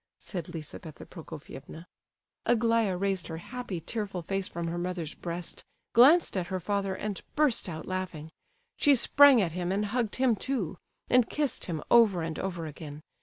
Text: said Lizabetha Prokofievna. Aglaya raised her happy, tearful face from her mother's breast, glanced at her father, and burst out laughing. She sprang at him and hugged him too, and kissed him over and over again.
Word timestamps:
said 0.19 0.45
Lizabetha 0.49 1.05
Prokofievna. 1.05 1.85
Aglaya 2.47 2.97
raised 2.97 3.27
her 3.27 3.37
happy, 3.37 3.79
tearful 3.79 4.23
face 4.23 4.47
from 4.47 4.65
her 4.67 4.79
mother's 4.79 5.13
breast, 5.13 5.63
glanced 5.93 6.35
at 6.35 6.47
her 6.47 6.59
father, 6.59 6.95
and 6.95 7.21
burst 7.35 7.69
out 7.69 7.85
laughing. 7.87 8.31
She 8.77 8.95
sprang 8.95 9.43
at 9.43 9.51
him 9.51 9.71
and 9.71 9.85
hugged 9.85 10.15
him 10.15 10.35
too, 10.35 10.79
and 11.07 11.29
kissed 11.29 11.65
him 11.65 11.83
over 11.91 12.23
and 12.23 12.39
over 12.39 12.65
again. 12.65 13.03